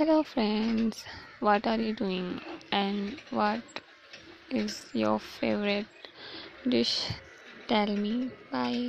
Hello, 0.00 0.22
friends. 0.22 1.04
What 1.40 1.66
are 1.66 1.76
you 1.78 1.92
doing? 1.92 2.40
And 2.72 3.20
what 3.28 3.60
is 4.50 4.86
your 4.94 5.18
favorite 5.20 5.88
dish? 6.66 7.10
Tell 7.68 7.86
me. 7.86 8.30
Bye. 8.50 8.78